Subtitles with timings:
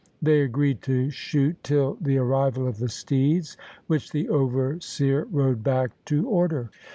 [0.19, 3.55] They agreed to shoot till the arrival of the steeds,
[3.85, 6.71] which the overseer rode back to order.